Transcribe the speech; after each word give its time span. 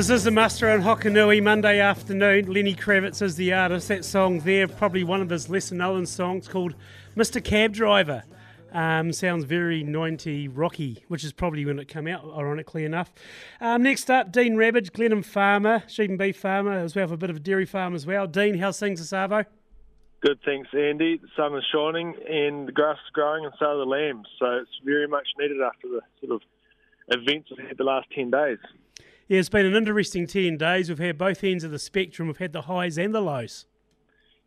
This 0.00 0.08
is 0.08 0.24
the 0.24 0.30
Muster 0.30 0.70
in 0.70 0.80
Hokonui 0.80 1.42
Monday 1.42 1.78
afternoon. 1.78 2.50
Lenny 2.50 2.74
Kravitz 2.74 3.20
is 3.20 3.36
the 3.36 3.52
artist. 3.52 3.88
That 3.88 4.02
song 4.02 4.40
there, 4.40 4.66
probably 4.66 5.04
one 5.04 5.20
of 5.20 5.28
his 5.28 5.50
lesser 5.50 5.74
known 5.74 6.06
songs 6.06 6.48
called 6.48 6.74
Mr. 7.18 7.44
Cab 7.44 7.74
Driver. 7.74 8.22
Um, 8.72 9.12
sounds 9.12 9.44
very 9.44 9.82
90 9.82 10.48
rocky, 10.48 11.04
which 11.08 11.22
is 11.22 11.34
probably 11.34 11.66
when 11.66 11.78
it 11.78 11.86
came 11.86 12.06
out, 12.06 12.24
ironically 12.34 12.86
enough. 12.86 13.12
Um, 13.60 13.82
next 13.82 14.10
up, 14.10 14.32
Dean 14.32 14.56
Rabbidge, 14.56 14.90
Glenham 14.94 15.22
Farmer, 15.22 15.82
sheep 15.86 16.08
and 16.08 16.18
beef 16.18 16.38
farmer, 16.38 16.72
as 16.72 16.94
well, 16.94 17.02
have 17.02 17.12
a 17.12 17.18
bit 17.18 17.28
of 17.28 17.36
a 17.36 17.40
dairy 17.40 17.66
farm 17.66 17.94
as 17.94 18.06
well. 18.06 18.26
Dean, 18.26 18.56
how's 18.56 18.80
things 18.80 19.02
at 19.02 19.06
Savo? 19.06 19.44
Good, 20.22 20.38
thanks, 20.46 20.70
Andy. 20.72 21.18
The 21.18 21.28
sun 21.36 21.54
is 21.54 21.64
shining 21.70 22.14
and 22.26 22.66
the 22.66 22.72
grass 22.72 22.96
is 22.96 23.12
growing, 23.12 23.44
and 23.44 23.52
so 23.58 23.66
are 23.66 23.76
the 23.76 23.84
lambs. 23.84 24.28
So 24.38 24.46
it's 24.62 24.80
very 24.82 25.08
much 25.08 25.28
needed 25.38 25.60
after 25.60 25.88
the 25.88 26.00
sort 26.26 26.40
of 26.40 26.48
events 27.08 27.50
we've 27.50 27.68
had 27.68 27.76
the 27.76 27.84
last 27.84 28.06
10 28.14 28.30
days. 28.30 28.56
Yeah, 29.30 29.38
it's 29.38 29.48
been 29.48 29.64
an 29.64 29.76
interesting 29.76 30.26
10 30.26 30.56
days. 30.56 30.88
We've 30.88 30.98
had 30.98 31.16
both 31.16 31.44
ends 31.44 31.62
of 31.62 31.70
the 31.70 31.78
spectrum. 31.78 32.26
We've 32.26 32.38
had 32.38 32.52
the 32.52 32.62
highs 32.62 32.98
and 32.98 33.14
the 33.14 33.20
lows. 33.20 33.64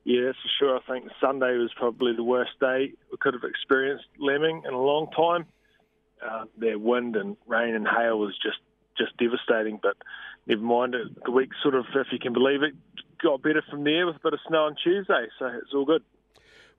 Yeah, 0.04 0.26
that's 0.26 0.38
for 0.40 0.50
sure. 0.60 0.78
I 0.78 0.82
think 0.91 1.10
Sunday 1.22 1.55
was 1.55 1.72
probably 1.78 2.14
the 2.14 2.24
worst 2.26 2.52
day 2.60 2.91
we 3.10 3.18
could 3.18 3.34
have 3.34 3.46
experienced 3.50 4.04
lambing 4.20 4.64
in 4.68 4.74
a 4.74 4.82
long 4.82 5.08
time. 5.16 5.46
Uh, 6.22 6.48
their 6.58 6.77
wind 6.77 7.16
and 7.16 7.38
rain 7.48 7.76
and 7.76 7.88
hail 7.88 8.20
was 8.20 8.38
just, 8.44 8.58
just 8.98 9.16
devastating, 9.16 9.80
but 9.82 9.96
never 10.48 10.62
mind. 10.62 10.96
The 11.24 11.32
week 11.32 11.52
sort 11.62 11.76
of, 11.76 11.86
if 11.96 12.08
you 12.12 12.20
can 12.20 12.34
believe 12.34 12.62
it, 12.62 12.74
got 13.24 13.41
better 13.41 13.63
from 13.70 13.86
there 13.86 14.05
with 14.05 14.18
a 14.18 14.20
bit 14.22 14.34
of 14.34 14.41
snow 14.50 14.66
on 14.66 14.76
Tuesday, 14.84 15.27
so 15.40 15.46
it's 15.46 15.74
all 15.74 15.85
good. 15.85 16.04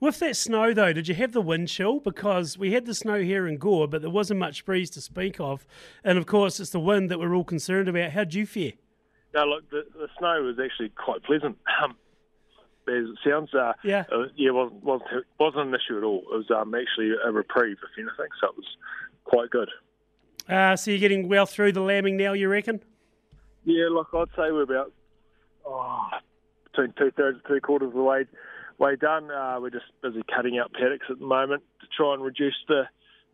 With 0.05 0.19
that 0.19 0.37
snow, 0.37 0.75
though, 0.75 0.93
did 0.93 1.09
you 1.09 1.15
have 1.15 1.33
the 1.33 1.41
wind 1.41 1.69
chill? 1.69 1.99
Because 1.99 2.59
we 2.59 2.75
had 2.75 2.85
the 2.85 2.93
snow 2.93 3.23
here 3.23 3.49
in 3.49 3.57
Gore, 3.57 3.89
but 3.89 4.03
there 4.03 4.11
wasn't 4.11 4.39
much 4.39 4.67
breeze 4.67 4.91
to 4.91 5.01
speak 5.01 5.41
of. 5.41 5.67
And 6.05 6.19
of 6.19 6.27
course, 6.27 6.61
it's 6.61 6.69
the 6.69 6.79
wind 6.79 7.11
that 7.11 7.19
we're 7.19 7.35
all 7.35 7.43
concerned 7.43 7.89
about. 7.89 8.11
How'd 8.11 8.35
you 8.35 8.45
fare? 8.45 8.73
No, 9.33 9.47
look, 9.47 9.71
the, 9.71 9.87
the 9.95 10.09
snow 10.19 10.43
was 10.43 10.57
actually 10.63 10.91
quite 10.91 11.23
pleasant. 11.23 11.57
Um, 11.83 11.97
as 12.87 13.09
it 13.09 13.19
sounds, 13.27 13.55
uh, 13.55 13.73
yeah, 13.83 14.05
uh, 14.13 14.27
yeah, 14.37 14.51
wasn't, 14.51 14.85
wasn't 14.85 15.25
wasn't 15.41 15.69
an 15.69 15.75
issue 15.75 15.97
at 15.97 16.05
all. 16.05 16.19
It 16.19 16.37
was 16.37 16.51
um, 16.51 16.75
actually 16.75 17.13
a 17.25 17.33
reprieve, 17.33 17.79
if 17.83 17.99
anything, 17.99 18.29
so 18.43 18.49
it 18.49 18.57
was 18.59 18.67
quite 19.25 19.49
good. 19.49 19.71
Uh, 20.51 20.77
so 20.77 20.91
you're 20.91 21.01
getting 21.01 21.27
well 21.27 21.47
through 21.47 21.73
the 21.73 21.81
lambing 21.81 22.19
now, 22.19 22.35
you 22.35 22.47
reckon? 22.51 22.83
Yeah, 23.65 23.87
look, 23.91 24.09
I'd 24.13 24.29
say 24.37 24.53
we're 24.53 24.65
about 24.65 24.93
oh, 25.65 26.09
between 26.65 26.93
two 26.99 27.11
thirds 27.13 27.37
and 27.37 27.47
three 27.47 27.61
quarters 27.61 27.89
of 27.89 27.95
the 27.95 28.03
way 28.03 28.27
way 28.79 28.97
done. 28.97 29.31
Uh, 29.31 29.59
we're 29.61 29.71
just 29.71 29.87
busy 30.03 30.23
cutting 30.35 30.59
out 30.59 30.73
paddocks 30.73 31.07
at 31.11 31.19
the 31.19 31.27
moment 31.27 31.63
to 31.81 31.87
try 31.97 32.15
and 32.15 32.23
reduce 32.23 32.57
the, 32.69 32.85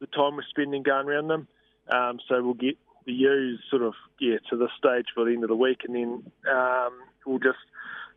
the 0.00 0.06
time 0.06 0.36
we're 0.36 0.42
spending 0.48 0.82
going 0.82 1.06
around 1.06 1.28
them. 1.28 1.48
Um, 1.90 2.18
so 2.28 2.42
we'll 2.42 2.54
get 2.54 2.76
the 3.06 3.12
ewes 3.12 3.60
sort 3.70 3.82
of 3.82 3.94
yeah 4.20 4.36
to 4.50 4.56
this 4.56 4.70
stage 4.78 5.06
for 5.14 5.24
the 5.24 5.32
end 5.32 5.42
of 5.42 5.48
the 5.48 5.56
week, 5.56 5.80
and 5.86 5.94
then 5.94 6.32
um, 6.52 6.92
we'll 7.26 7.38
just 7.38 7.58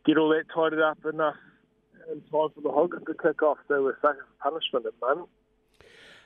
get 0.04 0.18
all 0.18 0.28
that 0.28 0.44
tidied 0.54 0.80
up 0.80 0.98
enough 1.04 1.36
in 2.12 2.20
time 2.20 2.48
for 2.54 2.60
the 2.62 2.70
hoggets 2.70 3.04
to 3.06 3.14
kick 3.14 3.42
off. 3.42 3.58
So 3.68 3.82
we're 3.82 3.98
sucking 4.00 4.20
for 4.20 4.50
punishment 4.50 4.86
at 4.86 4.92
the 5.00 5.06
moment. 5.06 5.28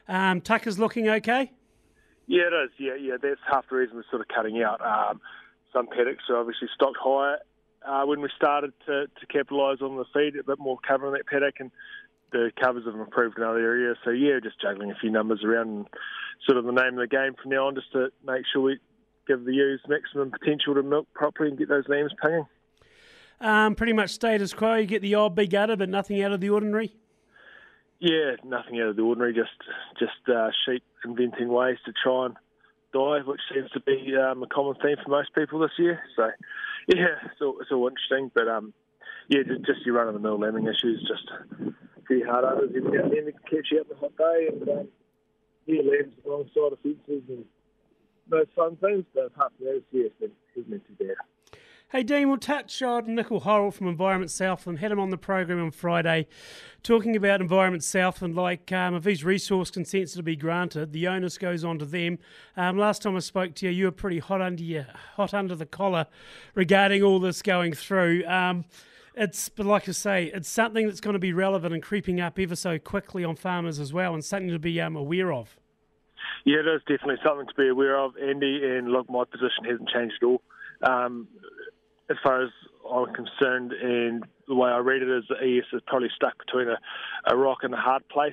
Um, 0.09 0.41
Tucker's 0.41 0.79
looking 0.79 1.09
okay. 1.09 1.53
Yeah, 2.27 2.43
it 2.43 2.65
is. 2.65 2.71
Yeah, 2.79 2.95
yeah. 2.95 3.17
That's 3.23 3.41
half 3.51 3.69
the 3.71 3.77
reason 3.77 3.97
we're 3.97 4.05
sort 4.11 4.23
of 4.23 4.29
cutting 4.29 4.63
out. 4.63 4.81
Um, 4.81 5.21
some 5.73 5.87
paddocks 5.87 6.25
are 6.29 6.37
obviously 6.37 6.69
stocked 6.75 6.99
higher 7.01 7.39
uh, 7.87 8.05
when 8.05 8.21
we 8.21 8.29
started 8.37 8.73
to, 8.87 9.07
to 9.07 9.27
capitalise 9.27 9.81
on 9.81 9.97
the 9.97 10.05
feed, 10.13 10.37
a 10.39 10.45
bit 10.45 10.59
more 10.59 10.79
cover 10.87 11.07
in 11.07 11.13
that 11.15 11.27
paddock, 11.27 11.55
and 11.61 11.71
the 12.33 12.51
covers 12.61 12.85
have 12.85 12.95
improved 12.95 13.39
in 13.39 13.45
other 13.45 13.59
areas. 13.59 13.97
So 14.05 14.11
yeah, 14.11 14.39
just 14.43 14.61
juggling 14.61 14.91
a 14.91 14.97
few 14.97 15.11
numbers 15.11 15.43
around, 15.45 15.69
and 15.69 15.87
sort 16.47 16.59
of 16.59 16.65
the 16.65 16.73
name 16.73 16.99
of 16.99 17.01
the 17.01 17.07
game 17.07 17.35
from 17.41 17.51
now 17.51 17.67
on, 17.69 17.75
just 17.75 17.93
to 17.93 18.09
make 18.25 18.45
sure 18.53 18.63
we 18.63 18.79
give 19.27 19.45
the 19.45 19.55
ewes 19.55 19.81
maximum 19.89 20.31
potential 20.31 20.75
to 20.75 20.83
milk 20.83 21.07
properly 21.15 21.51
and 21.51 21.59
get 21.59 21.69
those 21.69 21.89
lambs 21.89 22.13
pinging. 22.23 22.47
Um, 23.41 23.75
pretty 23.75 23.93
much 23.93 24.11
status 24.11 24.53
quo. 24.53 24.75
You 24.75 24.87
get 24.87 25.03
the 25.03 25.15
odd 25.15 25.35
big 25.35 25.55
udder, 25.55 25.77
but 25.77 25.89
nothing 25.89 26.23
out 26.23 26.33
of 26.33 26.41
the 26.41 26.51
ordinary. 26.51 26.95
Yeah, 28.01 28.37
nothing 28.45 28.81
out 28.81 28.89
of 28.89 28.97
the 28.97 29.03
ordinary. 29.03 29.35
Just 29.35 29.51
just 29.99 30.29
uh, 30.29 30.51
sheep 30.65 30.83
inventing 31.05 31.49
ways 31.49 31.79
to 31.85 31.93
try 32.03 32.27
and 32.27 32.37
die, 32.93 33.21
which 33.25 33.41
seems 33.53 33.71
to 33.71 33.81
be 33.81 34.15
um, 34.17 34.43
a 34.43 34.47
common 34.47 34.75
theme 34.83 34.97
for 35.03 35.11
most 35.11 35.35
people 35.35 35.59
this 35.59 35.71
year. 35.79 36.01
So 36.17 36.31
yeah, 36.89 37.29
it's 37.31 37.71
all 37.71 37.89
interesting, 37.89 38.31
but 38.35 38.49
um, 38.49 38.73
yeah, 39.29 39.41
just, 39.47 39.65
just 39.67 39.87
your 39.87 39.97
run 39.97 40.09
of 40.09 40.15
the 40.15 40.21
mill 40.21 40.39
lambing 40.39 40.67
issues, 40.67 41.07
just 41.07 41.75
few 42.09 42.25
hard 42.25 42.45
others 42.45 42.71
every 42.75 42.91
now 42.91 43.05
and 43.05 43.13
then 43.13 43.27
to 43.27 43.33
catch 43.33 43.69
you 43.71 43.81
up 43.81 43.87
on 43.91 43.97
a 43.97 44.01
hot 44.01 44.17
day, 44.17 44.49
and 44.49 44.69
um, 44.69 44.89
yeah, 45.67 45.83
lambs 45.83 46.15
alongside 46.25 46.73
of 46.73 46.79
fences 46.83 47.23
and 47.29 47.45
those 48.31 48.47
fun 48.57 48.77
things. 48.77 49.05
But 49.15 49.27
apart 49.27 49.53
from 49.57 49.67
that, 49.67 49.83
yeah, 49.93 50.05
it's 50.07 50.15
been, 50.19 50.31
it's 50.57 50.69
been 50.69 50.81
too 50.81 51.05
bad. 51.07 51.17
Hey, 51.91 52.03
Dean, 52.03 52.29
we'll 52.29 52.37
touch 52.37 52.83
on 52.83 53.15
Nicol 53.15 53.41
Horrell 53.41 53.73
from 53.73 53.89
Environment 53.89 54.31
Southland. 54.31 54.81
Had 54.81 54.93
him 54.93 55.01
on 55.01 55.09
the 55.09 55.17
program 55.17 55.59
on 55.59 55.71
Friday 55.71 56.27
talking 56.83 57.17
about 57.17 57.41
Environment 57.41 57.83
Southland. 57.83 58.37
Like, 58.37 58.71
um, 58.73 58.95
if 58.95 59.05
these 59.05 59.25
resource 59.25 59.71
consents 59.71 60.13
are 60.13 60.19
to 60.19 60.23
be 60.23 60.37
granted, 60.37 60.93
the 60.93 61.09
onus 61.09 61.39
goes 61.39 61.65
on 61.65 61.79
to 61.79 61.87
them. 61.87 62.19
Um, 62.59 62.77
last 62.77 63.01
time 63.01 63.17
I 63.17 63.21
spoke 63.21 63.55
to 63.55 63.67
you, 63.67 63.73
you 63.73 63.85
were 63.87 63.91
pretty 63.91 64.19
hot 64.19 64.43
under 64.43 64.63
your, 64.63 64.87
hot 65.17 65.33
under 65.33 65.55
the 65.55 65.65
collar 65.65 66.07
regarding 66.55 67.03
all 67.03 67.21
this 67.21 67.41
going 67.41 67.73
through. 67.73 68.23
Um, 68.27 68.67
it's, 69.15 69.49
but 69.49 69.65
like 69.65 69.89
I 69.89 69.93
say, 69.93 70.27
it's 70.27 70.51
something 70.51 70.87
that's 70.87 71.01
going 71.01 71.15
to 71.15 71.19
be 71.19 71.33
relevant 71.33 71.73
and 71.73 71.83
creeping 71.83 72.21
up 72.21 72.39
ever 72.39 72.55
so 72.55 72.79
quickly 72.79 73.25
on 73.25 73.35
farmers 73.35 73.81
as 73.81 73.95
well, 73.95 74.13
and 74.13 74.23
something 74.23 74.51
to 74.51 74.59
be 74.59 74.79
um, 74.79 74.95
aware 74.95 75.33
of. 75.33 75.57
Yeah, 76.45 76.59
it 76.59 76.67
is 76.67 76.83
definitely 76.83 77.17
something 77.25 77.47
to 77.47 77.55
be 77.55 77.69
aware 77.69 77.99
of, 77.99 78.13
Andy. 78.19 78.61
And 78.63 78.91
look, 78.91 79.09
my 79.09 79.25
position 79.25 79.65
hasn't 79.65 79.89
changed 79.89 80.17
at 80.21 80.27
all. 80.27 80.43
Um, 80.83 81.29
as 82.11 82.17
far 82.23 82.43
as 82.43 82.51
I'm 82.91 83.13
concerned, 83.13 83.73
and 83.73 84.25
the 84.47 84.55
way 84.55 84.71
I 84.71 84.79
read 84.79 85.03
it 85.03 85.11
is 85.11 85.25
the 85.29 85.37
ES 85.37 85.67
is 85.73 85.83
probably 85.87 86.09
stuck 86.15 86.39
between 86.39 86.69
a, 86.69 86.79
a 87.31 87.37
rock 87.37 87.59
and 87.63 87.75
a 87.75 87.79
hard 87.79 88.09
place. 88.09 88.33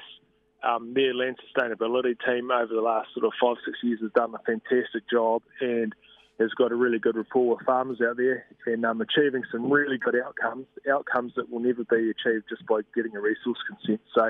Um, 0.64 0.94
their 0.94 1.14
land 1.14 1.38
sustainability 1.44 2.16
team 2.26 2.50
over 2.52 2.74
the 2.74 2.82
last 2.82 3.10
sort 3.14 3.26
of 3.26 3.34
five, 3.42 3.58
six 3.66 3.78
years 3.84 4.00
has 4.02 4.12
done 4.14 4.34
a 4.34 4.40
fantastic 4.40 5.04
job 5.12 5.44
and 5.62 5.94
has 6.40 6.50
got 6.58 6.72
a 6.72 6.76
really 6.76 7.00
good 7.00 7.16
rapport 7.16 7.56
with 7.56 7.66
farmers 7.66 8.00
out 8.02 8.18
there 8.18 8.46
and 8.66 8.84
um, 8.86 9.00
achieving 9.00 9.44
some 9.52 9.72
really 9.72 9.98
good 9.98 10.16
outcomes, 10.16 10.66
outcomes 10.92 11.34
that 11.36 11.50
will 11.52 11.60
never 11.60 11.84
be 11.84 12.12
achieved 12.12 12.46
just 12.50 12.66
by 12.66 12.82
getting 12.96 13.16
a 13.16 13.22
resource 13.22 13.60
consent. 13.68 14.02
So, 14.14 14.30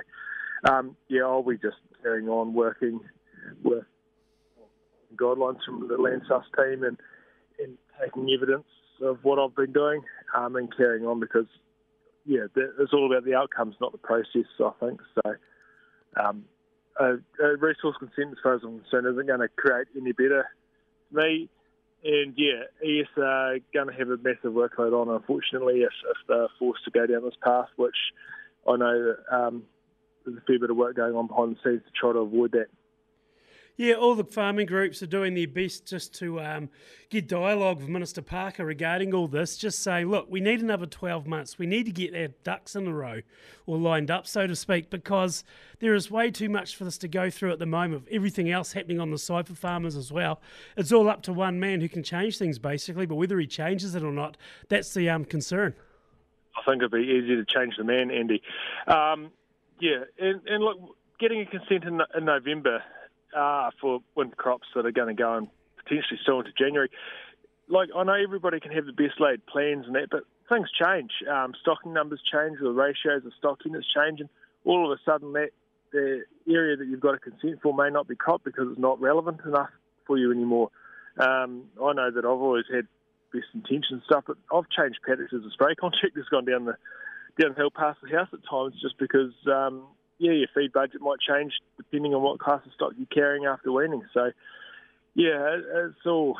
um, 0.69 0.97
yeah, 1.07 1.21
I'll 1.21 1.41
be 1.41 1.57
just 1.57 1.77
carrying 2.03 2.27
on 2.27 2.53
working 2.53 2.99
with 3.63 3.85
guidelines 5.15 5.63
from 5.65 5.87
the 5.87 5.97
Land 5.97 6.23
Sus 6.27 6.43
team 6.57 6.83
and, 6.83 6.97
and 7.59 7.77
taking 8.03 8.29
evidence 8.29 8.65
of 9.01 9.19
what 9.23 9.39
I've 9.39 9.55
been 9.55 9.73
doing 9.73 10.01
um, 10.35 10.55
and 10.55 10.75
carrying 10.75 11.05
on 11.05 11.19
because, 11.19 11.47
yeah, 12.25 12.45
it's 12.55 12.93
all 12.93 13.11
about 13.11 13.25
the 13.25 13.35
outcomes, 13.35 13.75
not 13.79 13.91
the 13.91 13.97
process, 13.97 14.45
I 14.59 14.71
think. 14.79 15.01
So, 15.15 15.35
um, 16.21 16.45
a, 16.99 17.15
a, 17.43 17.57
resource 17.57 17.95
consent, 17.99 18.31
as 18.31 18.37
far 18.41 18.55
as 18.55 18.61
I'm 18.63 18.79
concerned, 18.79 19.07
isn't 19.07 19.27
going 19.27 19.41
to 19.41 19.49
create 19.49 19.87
any 19.99 20.13
better 20.13 20.45
for 21.11 21.21
me. 21.21 21.49
And 22.03 22.33
yeah, 22.37 22.63
ES 22.83 23.07
are 23.17 23.57
going 23.73 23.87
to 23.87 23.93
have 23.93 24.09
a 24.09 24.17
massive 24.17 24.53
workload 24.53 24.93
on, 24.93 25.09
unfortunately, 25.09 25.81
if, 25.81 25.93
if 26.09 26.17
they're 26.27 26.47
forced 26.59 26.85
to 26.85 26.91
go 26.91 27.07
down 27.07 27.23
this 27.23 27.33
path, 27.43 27.67
which 27.77 27.95
I 28.67 28.77
know 28.77 29.15
um, 29.31 29.63
there's 30.23 30.37
a 30.37 30.41
fair 30.41 30.59
bit 30.59 30.69
of 30.69 30.77
work 30.77 30.95
going 30.95 31.15
on 31.15 31.27
behind 31.27 31.55
the 31.55 31.59
scenes 31.63 31.81
to 31.83 31.91
try 31.99 32.13
to 32.13 32.19
avoid 32.19 32.51
that. 32.51 32.67
Yeah, 33.77 33.95
all 33.95 34.15
the 34.15 34.23
farming 34.23 34.67
groups 34.67 35.03
are 35.03 35.07
doing 35.07 35.33
their 35.33 35.49
best 35.49 35.85
just 35.85 36.13
to 36.19 36.39
um, 36.39 36.69
get 37.09 37.27
dialogue 37.27 37.79
with 37.79 37.89
Minister 37.89 38.21
Parker 38.21 38.65
regarding 38.65 39.13
all 39.13 39.27
this, 39.27 39.57
just 39.57 39.83
saying, 39.83 40.07
look, 40.07 40.27
we 40.29 40.39
need 40.39 40.61
another 40.61 40.85
12 40.85 41.27
months. 41.27 41.59
We 41.59 41.65
need 41.65 41.85
to 41.87 41.91
get 41.91 42.15
our 42.15 42.29
ducks 42.45 42.77
in 42.77 42.87
a 42.87 42.93
row 42.93 43.21
or 43.65 43.77
lined 43.77 44.09
up, 44.09 44.27
so 44.27 44.47
to 44.47 44.55
speak, 44.55 44.89
because 44.89 45.43
there 45.79 45.93
is 45.93 46.09
way 46.09 46.31
too 46.31 46.47
much 46.47 46.77
for 46.77 46.85
this 46.85 46.97
to 46.99 47.09
go 47.09 47.29
through 47.29 47.51
at 47.51 47.59
the 47.59 47.65
moment, 47.65 48.07
everything 48.09 48.49
else 48.49 48.71
happening 48.71 49.01
on 49.01 49.11
the 49.11 49.17
side 49.17 49.45
for 49.45 49.55
farmers 49.55 49.97
as 49.97 50.09
well. 50.09 50.39
It's 50.77 50.93
all 50.93 51.09
up 51.09 51.21
to 51.23 51.33
one 51.33 51.59
man 51.59 51.81
who 51.81 51.89
can 51.89 52.01
change 52.01 52.37
things, 52.37 52.57
basically, 52.57 53.05
but 53.05 53.15
whether 53.15 53.37
he 53.39 53.47
changes 53.47 53.93
it 53.93 54.03
or 54.03 54.13
not, 54.13 54.37
that's 54.69 54.93
the 54.93 55.09
um, 55.09 55.25
concern. 55.25 55.75
I 56.55 56.61
think 56.63 56.81
it'd 56.81 56.91
be 56.91 56.99
easy 56.99 57.35
to 57.35 57.43
change 57.43 57.75
the 57.77 57.83
man, 57.83 58.09
Andy. 58.09 58.41
Um, 58.87 59.31
yeah, 59.81 60.05
and, 60.17 60.39
and 60.47 60.63
look, 60.63 60.77
getting 61.19 61.41
a 61.41 61.45
consent 61.45 61.83
in, 61.83 61.99
in 62.15 62.23
November 62.23 62.81
uh, 63.35 63.71
for 63.81 63.99
winter 64.15 64.35
crops 64.35 64.67
that 64.75 64.85
are 64.85 64.91
going 64.91 65.15
to 65.15 65.21
go 65.21 65.35
and 65.35 65.47
potentially 65.77 66.19
still 66.21 66.39
into 66.39 66.51
January. 66.57 66.89
Like 67.67 67.89
I 67.95 68.03
know 68.03 68.13
everybody 68.13 68.59
can 68.59 68.71
have 68.71 68.85
the 68.85 68.93
best 68.93 69.19
laid 69.19 69.45
plans 69.45 69.85
and 69.87 69.95
that, 69.95 70.09
but 70.09 70.23
things 70.49 70.69
change. 70.71 71.11
Um, 71.29 71.53
stocking 71.61 71.93
numbers 71.93 72.21
change, 72.31 72.59
the 72.61 72.69
ratios 72.69 73.25
of 73.25 73.33
stock 73.37 73.59
units 73.65 73.87
change, 73.93 74.19
and 74.19 74.29
all 74.63 74.91
of 74.91 74.97
a 74.97 75.01
sudden 75.03 75.33
that 75.33 75.49
the 75.91 76.23
area 76.49 76.75
that 76.77 76.87
you've 76.87 76.99
got 76.99 77.15
a 77.15 77.19
consent 77.19 77.59
for 77.61 77.73
may 77.73 77.89
not 77.89 78.07
be 78.07 78.15
cropped 78.15 78.45
because 78.45 78.67
it's 78.69 78.79
not 78.79 78.99
relevant 78.99 79.39
enough 79.45 79.69
for 80.05 80.17
you 80.17 80.31
anymore. 80.31 80.69
Um, 81.17 81.63
I 81.81 81.93
know 81.93 82.11
that 82.11 82.25
I've 82.25 82.41
always 82.41 82.65
had 82.71 82.87
best 83.31 83.47
intentions 83.53 84.03
stuff, 84.05 84.25
but 84.27 84.37
I've 84.53 84.69
changed 84.69 84.99
paddocks 85.05 85.33
as 85.33 85.45
a 85.45 85.51
spray 85.51 85.75
contract 85.79 86.15
has 86.15 86.25
gone 86.29 86.45
down 86.45 86.65
the 86.65 86.75
downhill 87.39 87.71
past 87.71 87.99
the 88.01 88.15
house 88.15 88.29
at 88.33 88.39
times 88.49 88.75
just 88.81 88.97
because 88.97 89.33
um, 89.47 89.83
yeah, 90.17 90.31
your 90.31 90.47
feed 90.53 90.71
budget 90.73 91.01
might 91.01 91.19
change 91.19 91.53
depending 91.77 92.13
on 92.13 92.21
what 92.21 92.39
class 92.39 92.61
of 92.65 92.73
stock 92.73 92.93
you're 92.97 93.07
carrying 93.07 93.45
after 93.45 93.71
weaning. 93.71 94.03
So, 94.13 94.31
yeah, 95.13 95.57
it's 95.87 96.05
all 96.05 96.37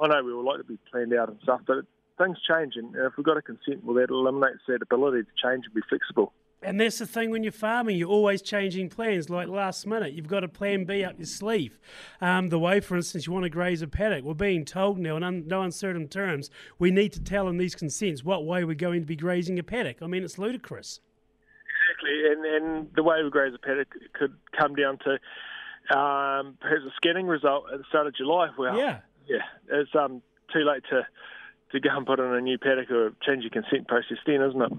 I 0.00 0.06
know 0.08 0.22
we 0.22 0.32
all 0.32 0.44
like 0.44 0.58
to 0.58 0.64
be 0.64 0.78
planned 0.90 1.12
out 1.14 1.28
and 1.28 1.38
stuff, 1.42 1.60
but 1.66 1.84
things 2.18 2.38
change, 2.48 2.74
and 2.76 2.94
if 2.94 3.16
we've 3.16 3.26
got 3.26 3.36
a 3.36 3.42
consent, 3.42 3.84
well, 3.84 3.94
that 3.96 4.10
eliminates 4.10 4.60
that 4.68 4.82
ability 4.82 5.22
to 5.22 5.30
change 5.42 5.64
and 5.64 5.74
be 5.74 5.80
flexible. 5.88 6.32
And 6.60 6.80
that's 6.80 6.98
the 6.98 7.06
thing 7.06 7.30
when 7.30 7.44
you're 7.44 7.52
farming, 7.52 7.96
you're 7.96 8.08
always 8.08 8.42
changing 8.42 8.88
plans. 8.88 9.30
Like 9.30 9.46
last 9.46 9.86
minute, 9.86 10.12
you've 10.12 10.26
got 10.26 10.42
a 10.42 10.48
plan 10.48 10.84
B 10.84 11.04
up 11.04 11.16
your 11.16 11.26
sleeve. 11.26 11.78
Um, 12.20 12.48
the 12.48 12.58
way, 12.58 12.80
for 12.80 12.96
instance, 12.96 13.28
you 13.28 13.32
want 13.32 13.44
to 13.44 13.48
graze 13.48 13.80
a 13.80 13.86
paddock, 13.86 14.24
we're 14.24 14.34
being 14.34 14.64
told 14.64 14.98
now 14.98 15.16
in 15.16 15.22
un- 15.22 15.44
no 15.46 15.62
uncertain 15.62 16.08
terms, 16.08 16.50
we 16.78 16.90
need 16.90 17.12
to 17.12 17.22
tell 17.22 17.46
in 17.46 17.58
these 17.58 17.76
consents 17.76 18.24
what 18.24 18.44
way 18.44 18.64
we're 18.64 18.74
going 18.74 19.00
to 19.00 19.06
be 19.06 19.16
grazing 19.16 19.58
a 19.60 19.62
paddock. 19.62 20.02
I 20.02 20.08
mean, 20.08 20.24
it's 20.24 20.38
ludicrous. 20.38 21.00
And, 22.18 22.44
and 22.44 22.88
the 22.94 23.02
way 23.02 23.22
we 23.22 23.30
graze 23.30 23.54
a 23.54 23.58
paddock 23.58 23.88
could 24.12 24.34
come 24.58 24.74
down 24.74 24.98
to 24.98 25.12
um, 25.96 26.58
perhaps 26.60 26.82
a 26.86 26.92
scanning 26.96 27.26
result 27.26 27.64
at 27.72 27.78
the 27.78 27.84
start 27.88 28.06
of 28.06 28.14
July. 28.16 28.48
Well, 28.58 28.76
yeah, 28.76 29.00
yeah, 29.26 29.42
it's 29.70 29.90
um, 29.94 30.22
too 30.52 30.64
late 30.64 30.82
to 30.90 31.06
to 31.72 31.80
go 31.80 31.90
and 31.96 32.06
put 32.06 32.18
in 32.18 32.26
a 32.26 32.40
new 32.40 32.58
paddock 32.58 32.90
or 32.90 33.12
change 33.26 33.42
your 33.42 33.50
consent 33.50 33.88
process 33.88 34.18
then, 34.26 34.42
isn't 34.42 34.62
it? 34.62 34.72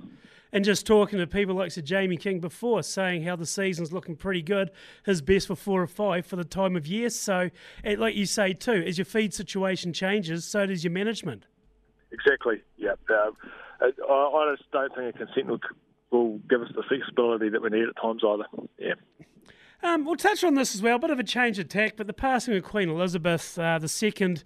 And 0.51 0.65
just 0.65 0.87
talking 0.87 1.19
to 1.19 1.27
people 1.27 1.53
like 1.53 1.71
Sir 1.71 1.81
Jamie 1.81 2.17
King 2.17 2.39
before, 2.39 2.81
saying 2.81 3.23
how 3.23 3.35
the 3.35 3.45
season's 3.45 3.93
looking 3.93 4.15
pretty 4.15 4.41
good, 4.41 4.71
his 5.05 5.21
best 5.21 5.45
for 5.45 5.55
four 5.55 5.83
or 5.83 5.87
five 5.87 6.25
for 6.25 6.37
the 6.37 6.43
time 6.43 6.75
of 6.75 6.87
year. 6.87 7.11
So, 7.11 7.51
it, 7.83 7.99
like 7.99 8.15
you 8.15 8.25
say 8.25 8.53
too, 8.53 8.83
as 8.87 8.97
your 8.97 9.05
feed 9.05 9.31
situation 9.33 9.93
changes, 9.93 10.45
so 10.45 10.65
does 10.65 10.83
your 10.83 10.91
management. 10.91 11.45
Exactly. 12.11 12.63
Yeah. 12.77 12.93
Uh, 13.07 13.31
I, 13.81 13.85
I 13.85 14.55
just 14.57 14.71
don't 14.71 14.93
think 14.95 15.15
a 15.15 15.17
consent 15.25 15.47
will, 15.47 15.59
will 16.11 16.39
give 16.49 16.61
us 16.61 16.69
the 16.75 16.83
flexibility 16.83 17.49
that 17.49 17.61
we 17.61 17.69
need 17.69 17.87
at 17.87 18.01
times 18.01 18.23
either. 18.25 18.45
Yeah. 18.77 18.93
Um, 19.81 20.03
we'll 20.03 20.17
touch 20.17 20.43
on 20.43 20.55
this 20.55 20.75
as 20.75 20.81
well. 20.81 20.97
A 20.97 20.99
bit 20.99 21.09
of 21.09 21.19
a 21.19 21.23
change 21.23 21.57
of 21.57 21.69
tack, 21.69 21.93
but 21.95 22.05
the 22.05 22.13
passing 22.13 22.53
of 22.53 22.63
Queen 22.63 22.89
Elizabeth 22.89 23.57
uh, 23.57 23.79
II 23.81 24.37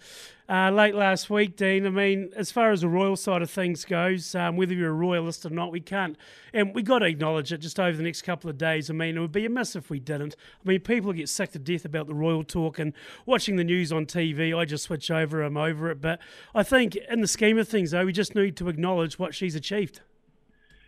uh, 0.48 0.70
late 0.70 0.94
last 0.94 1.28
week, 1.28 1.56
Dean. 1.58 1.88
I 1.88 1.90
mean, 1.90 2.30
as 2.36 2.52
far 2.52 2.72
as 2.72 2.82
the 2.82 2.88
royal 2.88 3.16
side 3.16 3.42
of 3.42 3.50
things 3.50 3.84
goes, 3.84 4.36
um, 4.36 4.58
whether 4.58 4.76
you're 4.76 4.92
a 4.92 4.94
royalist 4.94 5.44
or 5.44 5.50
not, 5.50 5.72
we 5.72 5.80
can't, 5.80 6.18
and 6.54 6.76
we've 6.76 6.86
got 6.86 7.00
to 7.00 7.08
acknowledge 7.08 7.52
it 7.52 7.58
just 7.60 7.80
over 7.80 7.98
the 7.98 8.04
next 8.04 8.22
couple 8.22 8.48
of 8.48 8.60
days. 8.60 8.92
I 8.92 8.94
mean, 8.94 9.18
it 9.18 9.22
would 9.22 9.32
be 9.32 9.46
a 9.48 9.50
miss 9.50 9.76
if 9.76 9.90
we 9.90 10.00
didn't. 10.00 10.36
I 10.64 10.70
mean, 10.70 10.82
people 10.82 11.12
get 11.14 11.30
sick 11.30 11.52
to 11.54 11.60
death 11.60 11.84
about 11.84 12.06
the 12.06 12.14
royal 12.14 12.44
talk 12.44 12.78
and 12.78 12.94
watching 13.26 13.56
the 13.56 13.64
news 13.64 13.92
on 13.92 14.06
TV. 14.06 14.56
I 14.56 14.66
just 14.66 14.84
switch 14.84 15.10
over. 15.10 15.42
I'm 15.42 15.58
over 15.58 15.90
it. 15.90 16.00
But 16.00 16.20
I 16.54 16.62
think, 16.62 16.96
in 16.96 17.22
the 17.22 17.28
scheme 17.28 17.58
of 17.58 17.68
things, 17.68 17.90
though, 17.90 18.06
we 18.06 18.14
just 18.14 18.36
need 18.36 18.56
to 18.58 18.70
acknowledge 18.70 19.18
what 19.18 19.34
she's 19.34 19.56
achieved. 19.56 20.02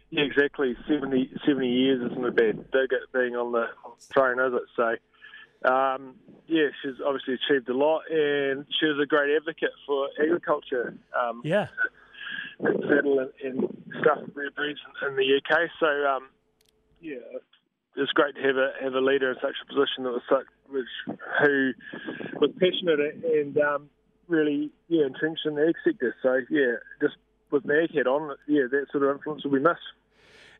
Yeah, 0.09 0.23
exactly. 0.23 0.75
70, 0.87 1.31
70 1.45 1.67
years 1.67 2.11
isn't 2.11 2.25
a 2.25 2.31
bad 2.31 2.71
dig 2.71 2.93
at 2.93 3.11
being 3.13 3.35
on 3.35 3.51
the 3.51 3.65
throne, 4.13 4.39
is 4.39 4.53
it? 4.53 4.67
So, 4.75 5.69
um, 5.69 6.15
yeah, 6.47 6.67
she's 6.81 7.01
obviously 7.05 7.35
achieved 7.35 7.67
a 7.69 7.73
lot, 7.73 8.03
and 8.09 8.65
she 8.79 8.85
was 8.85 8.99
a 9.01 9.05
great 9.05 9.35
advocate 9.35 9.73
for 9.85 10.09
agriculture. 10.21 10.95
Um, 11.19 11.41
yeah. 11.43 11.67
Saddle 12.61 13.19
and, 13.19 13.31
and 13.43 13.83
stuff 14.01 14.19
breeds 14.33 14.79
in 15.07 15.15
the 15.15 15.41
UK. 15.41 15.69
So, 15.79 15.87
um, 16.07 16.29
yeah, 17.01 17.15
it's 17.95 18.11
great 18.11 18.35
to 18.35 18.41
have 18.41 18.57
a 18.57 18.71
have 18.81 18.93
a 18.93 19.01
leader 19.01 19.31
in 19.31 19.37
such 19.41 19.55
a 19.61 19.65
position 19.67 20.03
that 20.03 20.11
was 20.11 20.21
such, 20.29 20.45
which, 20.69 21.17
who 21.41 21.71
was 22.39 22.51
passionate 22.59 22.99
and 23.23 23.57
um, 23.57 23.89
really 24.27 24.69
yeah 24.87 25.05
entrenched 25.05 25.45
in 25.45 25.55
the 25.55 25.67
ag 25.67 25.75
sector. 25.83 26.15
So 26.21 26.41
yeah, 26.49 26.75
just 27.01 27.15
with 27.55 27.65
my 27.65 27.87
head 27.93 28.07
on, 28.07 28.35
yeah, 28.47 28.63
that 28.69 28.85
sort 28.91 29.03
of 29.03 29.15
influence 29.15 29.43
will 29.43 29.51
be 29.51 29.59
missed. 29.59 29.79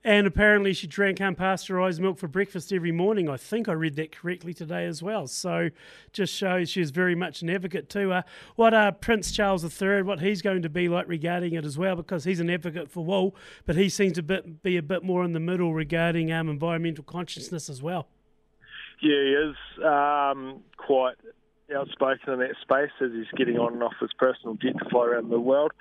And 0.03 0.27
apparently, 0.27 0.71
she 0.73 0.85
drank 0.85 1.17
unpasteurised 1.17 1.99
milk 1.99 2.19
for 2.19 2.27
breakfast 2.27 2.71
every 2.71 2.91
morning. 2.91 3.27
I 3.27 3.37
think 3.37 3.67
I 3.67 3.71
read 3.71 3.95
that 3.95 4.11
correctly 4.11 4.53
today 4.53 4.85
as 4.85 5.01
well. 5.01 5.25
So, 5.25 5.71
just 6.13 6.31
shows 6.31 6.69
she's 6.69 6.91
very 6.91 7.15
much 7.15 7.41
an 7.41 7.49
advocate 7.49 7.89
too. 7.89 8.13
Uh, 8.13 8.21
what 8.55 8.75
uh, 8.75 8.91
Prince 8.91 9.31
Charles 9.31 9.63
III, 9.63 10.03
what 10.03 10.19
he's 10.19 10.43
going 10.43 10.61
to 10.61 10.69
be 10.69 10.87
like 10.87 11.07
regarding 11.07 11.53
it 11.55 11.65
as 11.65 11.75
well, 11.75 11.95
because 11.95 12.23
he's 12.23 12.39
an 12.39 12.51
advocate 12.51 12.91
for 12.91 13.03
wool, 13.03 13.35
but 13.65 13.75
he 13.75 13.89
seems 13.89 14.13
to 14.13 14.21
be 14.21 14.77
a 14.77 14.83
bit 14.83 15.03
more 15.03 15.23
in 15.23 15.33
the 15.33 15.39
middle 15.39 15.73
regarding 15.73 16.31
um, 16.31 16.49
environmental 16.49 17.03
consciousness 17.03 17.67
as 17.67 17.81
well. 17.81 18.07
Yeah, 19.01 19.09
he 19.09 19.49
is 19.49 19.55
um, 19.83 20.61
quite 20.77 21.15
outspoken 21.75 22.33
in 22.33 22.39
that 22.41 22.55
space 22.61 22.91
as 23.01 23.11
he's 23.11 23.25
getting 23.35 23.57
on 23.57 23.73
and 23.73 23.83
off 23.83 23.93
his 23.99 24.11
personal 24.19 24.53
jet 24.55 24.77
to 24.77 24.89
fly 24.91 25.05
around 25.05 25.29
the 25.29 25.39
world. 25.39 25.71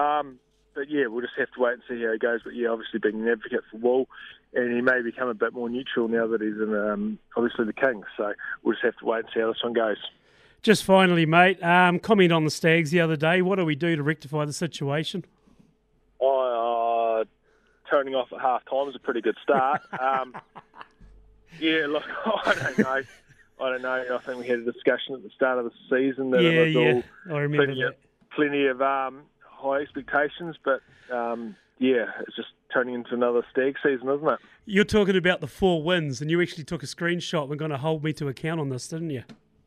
Um, 0.00 0.38
but 0.76 0.90
yeah, 0.90 1.06
we'll 1.06 1.22
just 1.22 1.34
have 1.38 1.50
to 1.52 1.60
wait 1.60 1.72
and 1.72 1.82
see 1.88 2.04
how 2.04 2.12
it 2.12 2.20
goes. 2.20 2.42
But 2.44 2.54
yeah, 2.54 2.68
obviously 2.68 3.00
being 3.00 3.22
an 3.22 3.28
advocate 3.28 3.64
for 3.70 3.78
wool, 3.78 4.08
and 4.54 4.72
he 4.72 4.82
may 4.82 5.02
become 5.02 5.28
a 5.28 5.34
bit 5.34 5.54
more 5.54 5.68
neutral 5.68 6.06
now 6.06 6.26
that 6.28 6.40
he's 6.40 6.54
in 6.54 6.74
um, 6.74 7.18
obviously 7.36 7.64
the 7.64 7.72
king. 7.72 8.04
So 8.16 8.34
we'll 8.62 8.74
just 8.74 8.84
have 8.84 8.96
to 8.98 9.04
wait 9.06 9.20
and 9.20 9.28
see 9.34 9.40
how 9.40 9.48
this 9.48 9.64
one 9.64 9.72
goes. 9.72 9.96
Just 10.62 10.84
finally, 10.84 11.26
mate, 11.26 11.62
um, 11.62 11.98
comment 11.98 12.32
on 12.32 12.44
the 12.44 12.50
Stags 12.50 12.90
the 12.90 13.00
other 13.00 13.16
day. 13.16 13.40
What 13.40 13.56
do 13.56 13.64
we 13.64 13.74
do 13.74 13.96
to 13.96 14.02
rectify 14.02 14.44
the 14.44 14.52
situation? 14.52 15.24
Oh, 16.20 17.20
uh, 17.20 17.24
turning 17.90 18.14
off 18.14 18.32
at 18.32 18.40
half 18.40 18.62
time 18.68 18.88
is 18.88 18.96
a 18.96 18.98
pretty 18.98 19.22
good 19.22 19.36
start. 19.42 19.82
um, 20.00 20.36
yeah, 21.58 21.86
look, 21.88 22.04
I 22.44 22.54
don't 22.54 22.78
know. 22.78 23.02
I 23.58 23.70
don't 23.70 23.82
know. 23.82 24.04
I 24.14 24.18
think 24.18 24.38
we 24.38 24.46
had 24.46 24.58
a 24.58 24.70
discussion 24.72 25.14
at 25.14 25.22
the 25.22 25.30
start 25.30 25.58
of 25.58 25.64
the 25.64 25.70
season 25.88 26.30
that 26.32 26.42
yeah, 26.42 26.50
it 26.50 26.66
was 26.66 26.74
yeah. 26.74 27.02
all 27.30 27.36
I 27.36 27.40
remember 27.40 27.66
plenty 27.66 27.82
that. 27.82 27.88
of, 27.88 27.94
plenty 28.34 28.66
of 28.66 28.82
um, 28.82 29.22
high 29.56 29.80
expectations, 29.80 30.56
but 30.64 30.80
um, 31.12 31.56
yeah, 31.78 32.06
it's 32.20 32.36
just 32.36 32.48
turning 32.72 32.94
into 32.94 33.14
another 33.14 33.44
stag 33.50 33.76
season, 33.82 34.08
isn't 34.08 34.28
it? 34.28 34.38
You're 34.64 34.84
talking 34.84 35.16
about 35.16 35.40
the 35.40 35.46
four 35.46 35.82
wins, 35.82 36.20
and 36.20 36.30
you 36.30 36.40
actually 36.42 36.64
took 36.64 36.82
a 36.82 36.86
screenshot. 36.86 37.42
and 37.42 37.50
We're 37.50 37.56
going 37.56 37.70
to 37.70 37.78
hold 37.78 38.02
me 38.04 38.12
to 38.14 38.28
account 38.28 38.60
on 38.60 38.68
this, 38.68 38.88
didn't 38.88 39.10
you? 39.10 39.22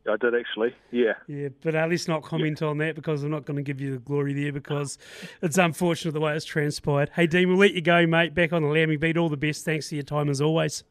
I 0.09 0.15
did 0.17 0.33
actually, 0.33 0.73
yeah. 0.91 1.13
Yeah, 1.27 1.49
but 1.61 1.75
uh, 1.75 1.85
let's 1.87 2.07
not 2.07 2.23
comment 2.23 2.61
on 2.61 2.77
that 2.79 2.95
because 2.95 3.23
I'm 3.23 3.31
not 3.31 3.45
going 3.45 3.57
to 3.57 3.63
give 3.63 3.79
you 3.79 3.91
the 3.91 3.99
glory 3.99 4.33
there 4.33 4.51
because 4.51 4.97
it's 5.41 5.57
unfortunate 5.57 6.13
the 6.13 6.19
way 6.19 6.35
it's 6.35 6.45
transpired. 6.45 7.11
Hey, 7.13 7.27
Dean, 7.27 7.49
we'll 7.49 7.57
let 7.57 7.73
you 7.73 7.81
go, 7.81 8.07
mate. 8.07 8.33
Back 8.33 8.53
on 8.53 8.63
the 8.63 8.69
Lambie 8.69 8.97
Beat. 8.97 9.17
All 9.17 9.29
the 9.29 9.37
best. 9.37 9.65
Thanks 9.65 9.89
for 9.89 9.95
your 9.95 10.03
time 10.03 10.29
as 10.29 10.41
always. 10.41 10.83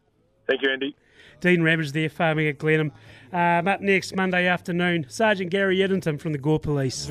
Thank 0.49 0.63
you, 0.63 0.71
Andy. 0.71 0.97
Dean 1.41 1.63
Rabbidge 1.63 1.93
there, 1.93 2.09
farming 2.09 2.49
at 2.49 2.59
Glenham. 2.59 2.91
Um, 3.33 3.69
up 3.69 3.81
next, 3.81 4.17
Monday 4.17 4.47
afternoon, 4.47 5.07
Sergeant 5.09 5.51
Gary 5.51 5.83
Eddington 5.83 6.19
from 6.19 6.33
the 6.33 6.39
Gore 6.39 6.59
Police. 6.59 7.09